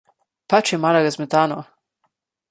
[0.53, 1.59] Pač je malo razmetano.